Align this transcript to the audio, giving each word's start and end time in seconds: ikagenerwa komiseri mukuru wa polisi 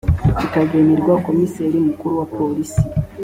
ikagenerwa 0.45 1.13
komiseri 1.25 1.77
mukuru 1.87 2.13
wa 2.19 2.25
polisi 2.35 2.81